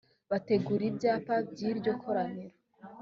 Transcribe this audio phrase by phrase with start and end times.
[0.29, 2.55] bategura ibyapa by’ iryo koraniro